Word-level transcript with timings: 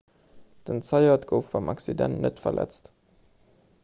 den 0.67 0.81
zayat 0.81 1.27
gouf 1.31 1.51
beim 1.51 1.69
accident 1.69 2.19
net 2.21 2.39
verletzt 2.39 2.91